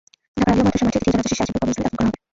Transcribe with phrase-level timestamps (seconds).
[0.39, 2.19] ঢাকার আলিয়া মাদ্রাসা মাঠে দ্বিতীয় জানাজা শেষে আজিমপুর কবরস্থানে দাফন করা হবে।